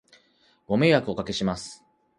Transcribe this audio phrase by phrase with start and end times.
[0.65, 1.83] ご迷惑をお掛けします